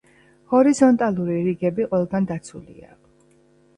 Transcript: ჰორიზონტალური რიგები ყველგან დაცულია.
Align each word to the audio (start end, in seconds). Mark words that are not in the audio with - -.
ჰორიზონტალური 0.53 1.37
რიგები 1.49 1.87
ყველგან 1.91 2.29
დაცულია. 2.33 2.91